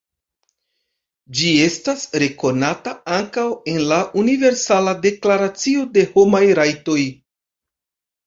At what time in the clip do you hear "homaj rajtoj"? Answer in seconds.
6.15-6.99